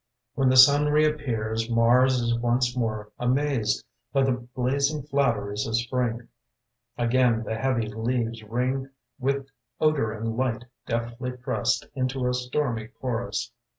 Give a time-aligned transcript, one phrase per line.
[0.33, 6.27] When the sun reappears Mars is once more amazed By the blazing flatteries of Spring.
[6.97, 9.45] Again the heavy leaves ring With
[9.79, 13.51] odor and light deftly pressed Into a stormy chorus.